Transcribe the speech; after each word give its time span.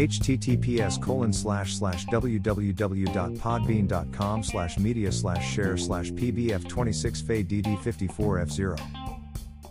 https 0.00 1.00
colon 1.00 1.32
slash 1.32 1.76
slash 1.76 2.04
www.podbean.com 2.06 4.42
slash 4.42 4.76
media 4.78 5.12
slash 5.12 5.52
share 5.52 5.76
slash 5.76 6.10
pbf26 6.12 7.26
fe 7.26 7.44
dd54f0 7.44 8.80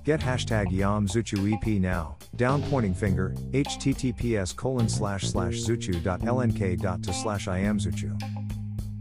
Get 0.05 0.21
hashtag 0.21 0.71
Yam 0.71 1.07
Zuchu 1.07 1.53
EP 1.53 1.67
now. 1.79 2.17
Down 2.35 2.63
pointing 2.63 2.95
finger, 2.95 3.35
https 3.51 4.55
colon 4.55 4.89
slash 4.89 5.27
slash 5.27 5.55
zuchu.lnk.to 5.55 7.13
slash 7.13 7.47
I 7.47 7.59
am 7.59 7.77
Zuchu. 7.77 8.38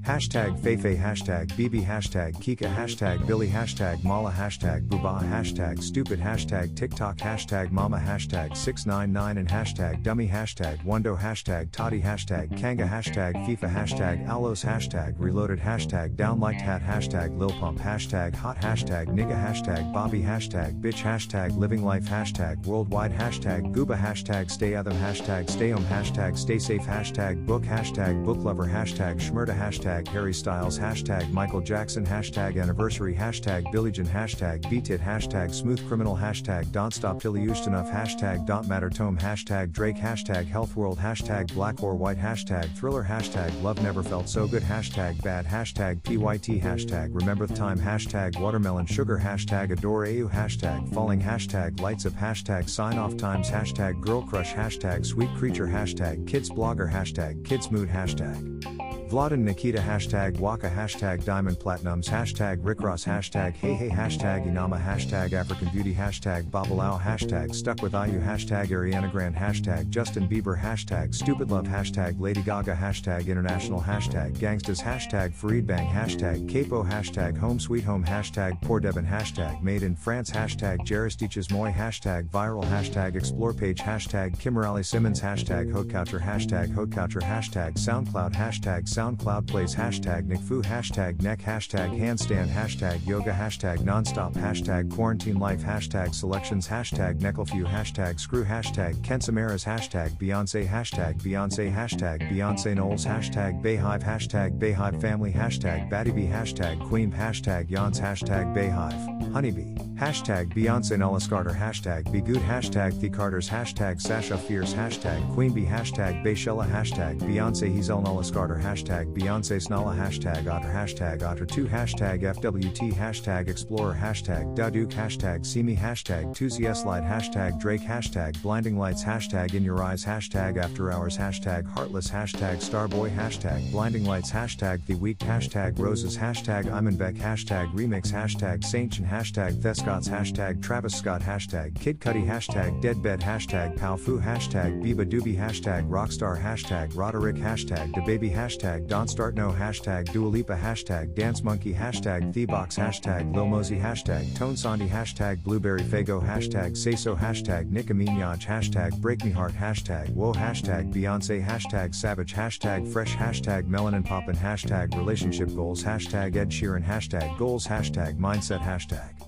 Hashtag 0.09 0.59
Feifei 0.61 0.99
hashtag 0.99 1.49
BB 1.49 1.85
hashtag 1.85 2.35
Kika 2.37 2.75
hashtag 2.75 3.27
Billy 3.27 3.47
hashtag 3.47 4.03
Mala 4.03 4.31
hashtag 4.31 4.89
Booba 4.89 5.23
hashtag 5.23 5.83
Stupid 5.83 6.19
hashtag 6.19 6.75
TikTok 6.75 7.19
hashtag 7.19 7.71
Mama 7.71 7.99
hashtag 7.99 8.57
699 8.57 9.37
and 9.37 9.47
hashtag 9.47 10.03
Dummy 10.03 10.27
hashtag 10.27 10.83
Wando 10.83 11.15
hashtag 11.15 11.71
Toddy 11.73 12.01
hashtag 12.01 12.59
Kanga 12.59 12.87
hashtag 12.87 13.35
FIFA 13.47 13.71
hashtag 13.71 14.27
Alos 14.27 14.65
hashtag 14.65 15.15
Reloaded 15.19 15.61
hashtag 15.61 16.17
Downliked 16.17 16.63
hat 16.63 16.81
hashtag 16.81 17.39
Lil 17.39 17.51
Pump 17.61 17.79
hashtag 17.79 18.35
Hot 18.37 18.57
hashtag 18.63 19.09
Nigga 19.09 19.37
hashtag 19.37 19.93
Bobby 19.93 20.23
hashtag 20.23 20.81
Bitch 20.81 21.03
hashtag 21.03 21.55
Living 21.59 21.85
Life 21.85 22.07
hashtag 22.07 22.65
Worldwide 22.65 23.13
hashtag 23.13 23.75
Gooba 23.75 24.01
hashtag 24.01 24.51
Stay 24.51 24.75
Other 24.75 24.93
hashtag 24.93 25.51
Stay 25.51 25.69
Home 25.69 25.85
hashtag 25.85 26.39
Stay 26.39 26.59
Safe 26.59 26.81
hashtag 26.81 27.45
Book 27.45 27.63
hashtag 27.63 28.25
Book 28.25 28.39
Lover 28.39 28.67
hashtag 28.67 29.21
Schmurda 29.21 29.55
hashtag 29.55 29.98
hashtag 29.99 30.09
Harry 30.09 30.35
Styles, 30.35 30.79
hashtag 30.79 31.31
Michael 31.33 31.61
Jackson, 31.61 32.05
hashtag 32.05 32.61
anniversary, 32.61 33.15
hashtag 33.15 33.71
Billie 33.73 33.91
Jean, 33.91 34.07
hashtag 34.07 34.69
Beat 34.71 34.85
hashtag 34.85 35.53
Smooth 35.53 35.87
Criminal, 35.89 36.17
hashtag 36.17 36.71
Don't 36.73 36.93
Stop 36.95 37.21
Till 37.21 37.37
You 37.37 37.49
Enough, 37.49 37.91
hashtag 37.91 38.47
Don't 38.47 38.69
Matter 38.69 38.91
Tome, 38.91 39.19
hashtag 39.19 39.73
Drake, 39.73 39.97
hashtag 39.97 40.47
Health 40.47 40.77
World, 40.77 40.99
hashtag 40.99 41.53
Black 41.55 41.83
or 41.83 41.95
White, 41.95 42.19
hashtag 42.19 42.75
Thriller, 42.77 43.03
hashtag 43.03 43.51
Love 43.63 43.83
Never 43.83 44.03
Felt 44.03 44.29
So 44.29 44.47
Good, 44.47 44.63
hashtag 44.63 45.23
Bad, 45.23 45.47
hashtag 45.47 46.03
PYT, 46.05 46.61
hashtag 46.63 47.09
Remember 47.13 47.47
the 47.47 47.55
Time, 47.55 47.79
hashtag 47.79 48.39
Watermelon 48.39 48.87
Sugar, 48.87 49.19
hashtag 49.19 49.73
Adore 49.73 50.07
AU, 50.07 50.29
hashtag 50.29 50.93
Falling, 50.93 51.21
hashtag 51.21 51.81
Lights 51.81 52.07
Up, 52.07 52.13
hashtag 52.13 52.69
Sign 52.69 52.99
Off 52.99 53.17
Times, 53.17 53.51
hashtag 53.51 54.01
Girl 54.01 54.23
Crush, 54.23 54.53
hashtag 54.55 55.05
Sweet 55.05 55.35
Creature, 55.37 55.67
hashtag 55.67 56.27
Kids 56.27 56.51
Blogger, 56.51 56.91
hashtag 56.91 57.45
Kids 57.45 57.71
Mood, 57.71 57.89
hashtag 57.89 58.88
Vlad 59.09 59.33
and 59.33 59.43
Nikita 59.43 59.79
hashtag 59.79 60.39
Waka 60.39 60.69
hashtag 60.69 61.25
Diamond 61.25 61.59
Platinums 61.59 62.11
hashtag 62.11 62.59
Rickross 62.59 63.07
hashtag 63.07 63.55
Hey 63.55 63.73
Hey 63.73 63.89
hashtag 63.89 64.47
Inama 64.47 64.79
hashtag 64.79 65.33
African 65.33 65.71
Beauty 65.71 65.95
hashtag 65.95 66.51
Babalao 66.51 67.01
hashtag 67.01 67.55
Stuck 67.55 67.81
with 67.81 67.95
IU 67.95 68.21
hashtag 68.21 68.67
Ariana 68.67 69.11
Grande 69.11 69.35
hashtag 69.35 69.89
Justin 69.89 70.29
Bieber 70.29 70.61
hashtag 70.61 71.15
Stupid 71.15 71.51
Love 71.51 71.65
hashtag 71.65 72.21
Lady 72.21 72.43
Gaga 72.43 72.75
hashtag 72.75 73.29
International 73.29 73.81
hashtag 73.81 74.37
Gangstas 74.37 74.83
hashtag 74.83 75.33
Farid 75.33 75.67
Bang 75.67 75.87
hashtag 75.87 76.47
Capo 76.47 76.85
hashtag 76.85 77.35
Home 77.39 77.59
Sweet 77.59 77.85
Home 77.85 78.05
hashtag 78.05 78.61
Poor 78.61 78.79
Devon 78.79 79.07
hashtag 79.07 79.63
Made 79.63 79.85
in 79.85 79.97
France 79.97 80.31
hashtag 80.31 80.81
Jaristiches 80.81 81.51
Moy 81.51 81.71
hashtag 81.71 82.29
Viral 82.29 82.65
hashtag 82.65 83.17
Explore 83.17 83.55
page 83.55 83.81
hashtag 83.81 84.39
Kimberly 84.39 84.83
Simmons 84.83 85.19
hashtag 85.19 85.73
Hotcoucher 85.73 86.21
hashtag 86.21 86.75
Hotcoucher 86.75 87.23
hashtag 87.23 87.73
SoundCloud 87.73 88.35
hashtag 88.35 88.87
SoundCloud 88.99 89.47
plays 89.47 89.77
hashtag 89.77 90.27
NickFu 90.27 90.61
hashtag 90.65 91.23
neck 91.23 91.39
hashtag 91.39 91.97
handstand 91.97 92.49
hashtag 92.49 93.07
yoga 93.07 93.31
hashtag 93.31 93.79
nonstop 93.85 94.33
hashtag 94.33 94.93
quarantine 94.93 95.39
life 95.39 95.63
hashtag 95.63 96.13
selections 96.13 96.67
hashtag 96.67 97.21
necklefew 97.21 97.65
hashtag 97.65 98.19
screw 98.19 98.45
hashtag 98.45 98.97
Kensamaras 99.07 99.65
hashtag 99.65 100.11
Beyonce 100.19 100.67
hashtag 100.67 101.23
Beyonce 101.23 101.73
hashtag 101.73 102.29
Beyonce 102.29 102.75
Knowles 102.75 103.07
hashtag 103.07 103.63
Beyhive 103.63 104.03
hashtag 104.03 104.59
Beyhive 104.59 105.01
family 105.01 105.31
hashtag 105.31 105.89
Battybee 105.89 106.29
hashtag 106.29 106.85
Queen 106.89 107.13
hashtag 107.13 107.71
Yance 107.71 108.01
hashtag 108.01 108.53
Beyhive 108.53 109.33
honeybee 109.33 109.77
hashtag 109.95 110.53
Beyonce 110.55 110.99
Knowles 110.99 111.29
Carter 111.29 111.51
hashtag 111.51 112.11
Be 112.11 112.21
Good 112.21 112.43
hashtag 112.43 112.99
The 113.01 113.11
Carters 113.11 113.49
hashtag 113.49 114.01
Sasha 114.01 114.37
Fierce 114.37 114.75
hashtag 114.75 115.21
Queenbee 115.37 115.69
hashtag 115.69 116.25
Bayshella 116.25 116.69
hashtag 116.69 117.21
Beyonce 117.21 117.73
Hazel 117.73 118.01
Knowles 118.01 118.33
Carter 118.33 118.57
hashtag 118.57 118.88
hashtag 118.89 119.13
Beyonce 119.15 119.61
Snala 119.61 119.95
hashtag 119.97 120.49
Otter 120.49 120.69
hashtag 120.69 121.21
Otter2 121.21 121.69
hashtag 121.69 122.23
FWT 122.23 122.93
hashtag 122.95 123.49
Explorer 123.49 123.95
hashtag 123.95 124.57
Daduke 124.57 124.93
hashtag 124.93 125.45
See 125.45 125.63
Me 125.63 125.77
hashtag 125.77 126.35
2ZSLide 126.35 127.07
hashtag 127.07 127.59
Drake 127.61 127.83
hashtag 127.83 128.41
Blinding 128.43 128.79
Lights 128.79 129.05
hashtag 129.05 129.55
In 129.55 129.65
Your 129.65 129.83
Eyes 129.83 130.05
hashtag 130.05 130.57
After 130.57 130.91
Hours 130.93 131.17
hashtag 131.19 131.67
Heartless 131.67 132.09
hashtag 132.09 132.57
Starboy 132.57 133.15
hashtag 133.15 133.71
Blinding 133.71 134.05
Lights 134.05 134.31
hashtag 134.31 134.85
The 134.87 134.95
Week 134.95 135.19
hashtag 135.19 135.79
Roses 135.79 136.17
hashtag 136.17 136.65
Imanbek 136.65 137.17
hashtag 137.17 137.73
Remix 137.75 138.11
hashtag 138.11 138.61
Saintchen 138.61 139.07
hashtag 139.09 139.55
Thescots 139.61 140.09
hashtag 140.09 140.63
Travis 140.63 140.95
Scott 140.95 141.21
hashtag 141.21 141.79
Kid 141.79 142.01
Cudi 142.01 142.27
hashtag 142.27 142.81
Deadbed 142.81 143.21
hashtag 143.21 143.77
Palfu 143.77 144.23
hashtag 144.23 144.83
Biba 144.83 145.09
Doobie 145.09 145.39
hashtag 145.39 145.89
Rockstar 145.89 146.41
hashtag 146.41 146.97
Roderick 146.97 147.37
hashtag 147.37 147.93
DaBaby 147.93 148.35
hashtag 148.35 148.78
hashtag 148.87 149.35
No 149.35 149.51
hashtag 149.51 150.13
Dua 150.13 150.29
Lipa 150.29 150.57
hashtag 150.57 151.15
Dance 151.15 151.43
Monkey 151.43 151.75
hashtag 151.75 152.33
Thebox 152.33 152.79
hashtag 152.79 153.35
Lil 153.35 153.47
Mosey 153.47 153.79
hashtag 153.79 154.35
Tone 154.37 154.57
Sandy 154.57 154.89
hashtag 154.89 155.43
Blueberry 155.43 155.83
Faygo 155.83 156.25
hashtag 156.25 156.77
Say 156.77 156.95
So 156.95 157.15
hashtag 157.17 157.71
Nicki 157.71 157.95
Minaj 157.95 158.45
hashtag 158.45 159.01
Break 159.01 159.25
Me 159.25 159.31
Heart 159.31 159.55
hashtag 159.55 160.11
Whoa 160.15 160.33
hashtag 160.33 160.93
Beyonce 160.93 161.45
hashtag 161.45 161.95
Savage 161.95 162.35
hashtag 162.35 162.91
Fresh 162.93 163.15
hashtag 163.17 163.69
Melanin 163.69 164.05
Poppin 164.05 164.37
hashtag 164.37 164.95
Relationship 164.97 165.55
Goals 165.55 165.83
hashtag 165.83 166.37
Ed 166.37 166.51
Sheeran 166.51 166.85
hashtag 166.85 167.37
Goals 167.39 167.67
hashtag 167.67 168.19
Mindset 168.19 168.61
hashtag 168.61 169.28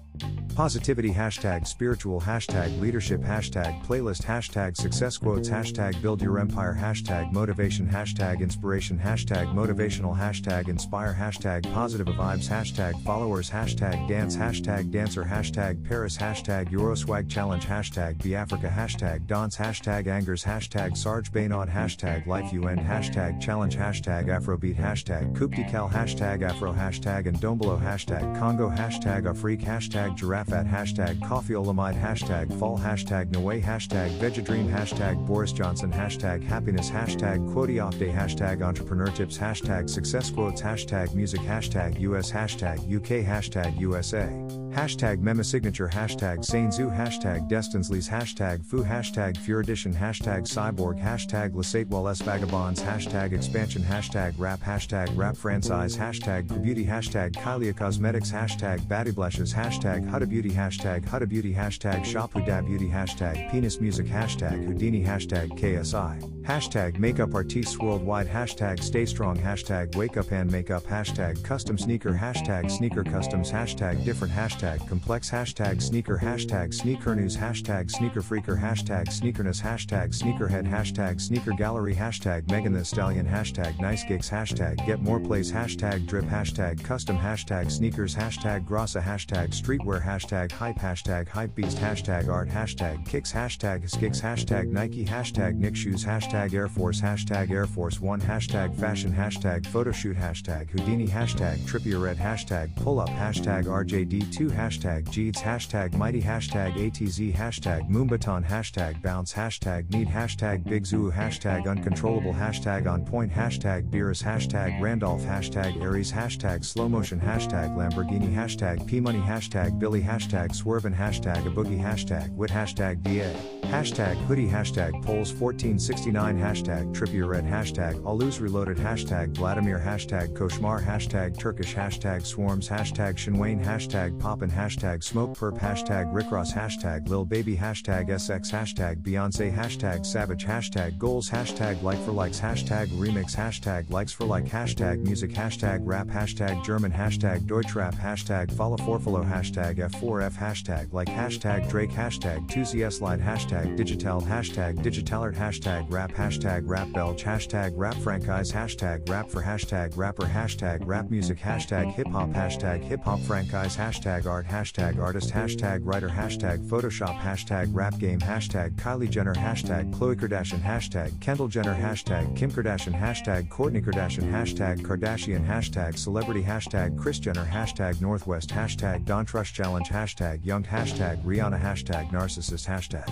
Positivity 0.60 1.10
hashtag 1.10 1.66
spiritual 1.66 2.20
hashtag 2.20 2.78
leadership 2.82 3.22
hashtag 3.22 3.82
playlist 3.82 4.22
hashtag 4.22 4.76
success 4.76 5.16
quotes 5.16 5.48
hashtag 5.48 6.02
build 6.02 6.20
your 6.20 6.38
empire 6.38 6.76
hashtag 6.78 7.32
motivation 7.32 7.88
hashtag 7.88 8.40
inspiration 8.40 8.98
hashtag 8.98 9.54
motivational 9.54 10.14
hashtag 10.14 10.68
inspire 10.68 11.14
hashtag 11.18 11.62
positive 11.72 12.08
vibes 12.08 12.46
hashtag 12.46 12.92
followers 13.04 13.48
hashtag 13.48 14.06
dance 14.06 14.36
hashtag 14.36 14.90
dancer 14.90 15.24
hashtag 15.24 15.82
Paris 15.88 16.18
hashtag 16.18 16.70
Euroswag 16.70 17.26
challenge 17.26 17.64
hashtag 17.64 18.22
be 18.22 18.34
Africa 18.34 18.68
hashtag 18.68 19.26
dance 19.26 19.56
hashtag 19.56 20.08
angers 20.08 20.44
hashtag 20.44 20.94
Serge 20.94 21.32
Beynaud 21.32 21.70
hashtag 21.70 22.26
life 22.26 22.52
UN 22.52 22.76
hashtag 22.76 23.40
challenge 23.40 23.78
hashtag 23.78 24.26
Afrobeat 24.26 24.76
hashtag 24.76 25.34
Kuptikal 25.34 25.90
hashtag 25.90 26.42
Afro 26.42 26.70
hashtag 26.70 27.26
and 27.26 27.38
Dombolo 27.38 27.80
hashtag 27.80 28.38
Congo 28.38 28.68
hashtag 28.68 29.22
Afrik 29.22 29.62
hashtag 29.62 30.14
giraffe 30.18 30.49
at 30.52 30.66
hashtag 30.66 31.18
coffeeolamide 31.20 32.00
hashtag 32.00 32.52
fall 32.58 32.78
hashtag 32.78 33.30
Noe 33.30 33.60
hashtag 33.60 34.10
Vegedream 34.18 34.70
hashtag 34.70 35.24
Boris 35.26 35.52
Johnson 35.52 35.92
hashtag 35.92 36.42
happiness 36.42 36.90
hashtag 36.90 37.52
quote 37.52 37.78
off 37.78 37.98
day 37.98 38.10
hashtag 38.10 38.62
entrepreneur 38.62 39.08
tips 39.08 39.38
hashtag 39.38 39.88
success 39.88 40.30
quotes 40.30 40.60
hashtag 40.60 41.14
music 41.14 41.40
hashtag 41.40 41.98
US 42.00 42.30
hashtag 42.30 42.78
UK 42.94 43.24
hashtag 43.24 43.78
USA 43.80 44.28
hashtag 44.70 45.18
mema 45.18 45.44
signature 45.44 45.88
hashtag 45.88 46.38
Sainzu 46.38 46.94
hashtag 46.96 47.50
Destinsleys 47.50 48.08
hashtag 48.08 48.64
Fu 48.64 48.84
hashtag 48.84 49.36
Furidition 49.36 49.92
hashtag 49.92 50.42
Cyborg 50.42 51.00
hashtag 51.02 51.52
Lasatewell 51.52 52.08
S 52.08 52.22
Vagabonds 52.22 52.80
hashtag 52.80 53.32
expansion 53.32 53.82
hashtag 53.82 54.32
rap 54.38 54.60
hashtag 54.60 55.10
rap 55.16 55.36
franchise 55.36 55.96
hashtag 55.96 56.62
beauty 56.62 56.86
hashtag 56.86 57.32
Kylie 57.32 57.76
Cosmetics 57.76 58.30
hashtag 58.30 58.86
Blashes 58.86 59.52
hashtag 59.52 60.08
Huda 60.08 60.28
Beauty 60.28 60.50
hashtag 60.50 61.04
Huda 61.04 61.28
Beauty 61.28 61.52
hashtag 61.52 62.04
Shop 62.04 62.32
Huda 62.32 62.64
Beauty 62.64 62.88
hashtag 62.88 63.50
Penis 63.50 63.80
Music 63.80 64.06
hashtag 64.06 64.64
Houdini 64.66 65.04
hashtag 65.04 65.58
KSI 65.58 66.44
hashtag 66.44 66.96
Makeup 66.98 67.34
Artists 67.34 67.76
Worldwide 67.78 68.28
hashtag 68.28 68.80
Stay 68.80 69.04
Strong 69.04 69.38
hashtag 69.38 69.96
Wake 69.96 70.16
Up 70.16 70.30
and 70.30 70.50
Makeup 70.50 70.84
hashtag 70.84 71.42
Custom 71.42 71.76
Sneaker 71.76 72.12
hashtag 72.12 72.70
Sneaker 72.70 73.02
Customs 73.02 73.50
hashtag 73.50 74.04
Different 74.04 74.32
hashtag 74.32 74.59
Complex 74.60 75.30
hashtag 75.30 75.80
Sneaker 75.80 76.18
hashtag 76.18 76.74
Sneaker 76.74 77.14
News 77.14 77.34
hashtag 77.34 77.90
Sneaker 77.90 78.20
Freaker 78.20 78.60
hashtag 78.60 79.06
Sneakerness 79.06 79.62
hashtag 79.62 80.10
Sneakerhead 80.10 80.68
hashtag 80.68 81.18
Sneaker 81.18 81.52
Gallery 81.52 81.94
hashtag 81.94 82.50
Megan 82.50 82.74
Thee 82.74 82.84
Stallion 82.84 83.26
hashtag 83.26 83.80
Nice 83.80 84.04
Gigs 84.04 84.28
hashtag 84.28 84.84
Get 84.86 85.00
More 85.00 85.18
Plays 85.18 85.50
hashtag 85.50 86.06
Drip 86.06 86.26
hashtag 86.26 86.84
Custom 86.84 87.16
hashtag 87.16 87.70
Sneakers 87.70 88.14
hashtag 88.14 88.66
Grassa 88.66 89.02
hashtag 89.02 89.48
Streetwear 89.48 90.02
hashtag 90.02 90.52
Hype 90.52 90.76
hashtag 90.76 91.26
Hypebeast 91.28 91.78
hashtag 91.78 92.28
Art 92.28 92.50
hashtag 92.50 93.08
Kicks 93.08 93.32
hashtag 93.32 93.88
Skicks 93.88 94.20
hashtag 94.20 94.68
Nike 94.68 95.06
hashtag 95.06 95.54
Nick 95.56 95.74
Shoes 95.74 96.04
hashtag 96.04 96.52
Air 96.52 96.68
Force 96.68 97.00
hashtag 97.00 97.50
Air 97.50 97.66
Force 97.66 97.98
One 97.98 98.20
hashtag 98.20 98.76
Fashion 98.76 99.10
hashtag 99.10 99.62
Photoshoot 99.62 100.16
hashtag 100.20 100.68
Houdini 100.68 101.08
hashtag 101.08 101.56
Trippierette 101.60 102.18
hashtag 102.18 102.76
Pull 102.76 103.00
Up 103.00 103.08
hashtag 103.08 103.64
RJD2 103.64 104.49
hashtag 104.50 105.08
Jeeds 105.10 105.40
hashtag 105.40 105.94
Mighty 105.94 106.20
hashtag 106.20 106.74
ATZ 106.74 107.34
hashtag 107.34 107.88
Moombahton 107.90 108.44
hashtag 108.44 109.00
Bounce 109.02 109.32
hashtag 109.32 109.90
Need 109.90 110.08
hashtag 110.08 110.64
Big 110.64 110.84
Zoo 110.86 111.10
hashtag 111.10 111.66
Uncontrollable 111.66 112.32
hashtag 112.32 112.86
On 112.86 113.04
Point 113.04 113.32
hashtag 113.32 113.90
Beerus 113.90 114.22
hashtag 114.22 114.80
Randolph 114.80 115.22
hashtag 115.22 115.80
Aries 115.82 116.12
hashtag 116.12 116.64
Slow 116.64 116.88
Motion 116.88 117.20
hashtag 117.20 117.76
Lamborghini 117.76 118.32
hashtag 118.34 118.86
P 118.86 119.00
Money 119.00 119.20
hashtag 119.20 119.78
Billy 119.78 120.02
hashtag 120.02 120.50
Swervin 120.50 120.94
hashtag 120.94 121.46
A 121.46 121.50
Boogie 121.50 121.80
hashtag 121.80 122.30
Wit 122.30 122.50
hashtag 122.50 123.02
DA 123.02 123.34
hashtag 123.62 124.16
Hoodie 124.26 124.48
hashtag 124.48 124.92
Polls 125.04 125.32
1469 125.32 126.38
hashtag 126.38 126.94
Trippier 126.94 127.28
Red 127.28 127.44
hashtag 127.44 127.94
Aluz 128.02 128.40
Reloaded 128.40 128.76
hashtag 128.76 129.34
Vladimir 129.36 129.78
hashtag 129.78 130.34
Koshmar 130.36 130.84
hashtag 130.84 131.38
Turkish 131.38 131.74
hashtag 131.74 132.26
Swarms 132.26 132.68
hashtag 132.68 133.14
Shinwain 133.14 133.64
hashtag 133.64 134.18
Poppin 134.40 134.56
hashtag 134.56 135.04
Smoke 135.04 135.36
Perp 135.36 135.58
hashtag 135.58 136.10
Rickross 136.14 136.50
hashtag 136.54 137.06
Lil 137.10 137.26
Baby 137.26 137.54
hashtag 137.54 138.08
SX 138.08 138.50
hashtag 138.50 139.02
Beyonce 139.02 139.54
hashtag 139.54 140.06
Savage 140.06 140.46
hashtag 140.46 140.96
Goals 140.96 141.28
hashtag 141.28 141.82
Like 141.82 141.98
for 141.98 142.12
Likes 142.12 142.40
hashtag 142.40 142.86
Remix 142.98 143.36
hashtag 143.36 143.90
Likes 143.90 144.12
for 144.12 144.24
Like 144.24 144.46
hashtag 144.46 145.04
Music 145.04 145.30
hashtag 145.32 145.80
Rap 145.82 146.06
hashtag 146.06 146.64
German 146.64 146.90
hashtag 146.90 147.46
Deutschrap 147.46 147.94
hashtag 147.94 148.50
Follow 148.52 148.78
Forfollow 148.78 149.30
hashtag 149.30 149.76
F4F 149.76 150.32
hashtag 150.32 150.90
Like 150.90 151.08
hashtag 151.08 151.68
Drake 151.68 151.90
hashtag 151.90 152.48
2ZS 152.48 152.94
Slide 152.94 153.20
hashtag 153.20 153.76
Digital 153.76 154.22
hashtag 154.22 154.82
Digitalert 154.82 155.36
hashtag 155.36 155.84
Rap 155.92 156.12
hashtag 156.12 156.62
Rap 156.64 156.90
Belge 156.92 157.22
hashtag 157.22 157.72
Rap 157.76 157.96
Franchise 157.96 158.50
hashtag 158.50 159.06
Rap 159.10 159.28
for 159.28 159.42
hashtag 159.42 159.94
Rapper 159.98 160.24
hashtag 160.24 160.86
Rap 160.86 161.10
Music 161.10 161.38
hashtag 161.38 161.92
Hip 161.92 162.08
Hop 162.08 162.30
hashtag 162.30 162.82
Hip 162.82 163.02
Hop 163.02 163.20
Franchise 163.20 163.76
hashtag 163.76 164.29
Art 164.30 164.46
hashtag 164.46 165.00
Artist 165.00 165.32
hashtag 165.32 165.80
Writer 165.82 166.08
hashtag 166.08 166.64
Photoshop 166.68 167.18
hashtag 167.18 167.68
Rap 167.72 167.98
Game 167.98 168.20
hashtag 168.20 168.76
Kylie 168.76 169.10
Jenner 169.10 169.34
hashtag 169.34 169.92
Khloe 169.92 170.14
Kardashian 170.14 170.62
hashtag 170.62 171.20
Kendall 171.20 171.48
Jenner 171.48 171.74
hashtag 171.74 172.36
Kim 172.36 172.48
Kardashian 172.48 172.98
hashtag 172.98 173.48
Kourtney 173.48 173.84
Kardashian 173.84 174.30
hashtag 174.30 174.80
Kardashian 174.82 175.44
hashtag 175.44 175.98
Celebrity 175.98 176.42
hashtag 176.44 176.96
Kris 176.96 177.18
Jenner 177.18 177.44
hashtag 177.44 178.00
Northwest 178.00 178.50
hashtag 178.50 179.04
Don 179.04 179.26
Trust 179.26 179.52
Challenge 179.52 179.88
hashtag 179.88 180.44
Young 180.44 180.62
hashtag 180.62 181.22
Rihanna 181.24 181.60
hashtag 181.60 182.12
Narcissist 182.12 182.68
hashtag 182.68 183.08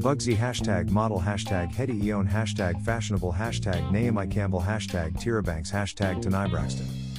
Bugsy 0.00 0.34
hashtag 0.34 0.90
Model 0.90 1.20
hashtag 1.20 1.74
Hetty 1.74 2.02
Eon 2.04 2.26
hashtag 2.26 2.82
Fashionable 2.82 3.34
hashtag 3.34 3.92
Naomi 3.92 4.26
Campbell 4.26 4.62
hashtag 4.62 5.12
Tyra 5.22 5.44
Banks 5.44 5.70
hashtag 5.70 6.22
Tanai 6.22 6.48
Braxton 6.48 7.09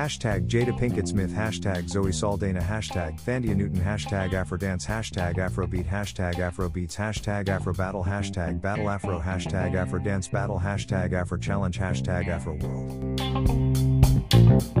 Hashtag 0.00 0.48
Jada 0.48 0.72
Pinkett 0.78 1.06
Smith. 1.08 1.30
Hashtag 1.30 1.86
Zoe 1.86 2.10
Saldana. 2.10 2.62
Hashtag 2.62 3.20
Thandie 3.20 3.54
Newton. 3.54 3.82
Hashtag 3.82 4.30
Afrodance 4.30 4.86
Hashtag 4.86 5.36
Afrobeat. 5.36 5.86
Hashtag 5.86 6.36
Afrobeats. 6.36 6.96
Hashtag 6.96 7.44
Afrobattle 7.44 8.06
Hashtag 8.06 8.62
Battle 8.62 8.88
Afro. 8.88 9.20
Hashtag 9.20 9.74
Afrodance 9.74 10.30
Battle. 10.30 10.58
Hashtag 10.58 11.12
Afro 11.12 11.36
Challenge. 11.36 11.78
Hashtag 11.78 12.28
Afro 12.28 12.54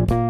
World 0.08 0.29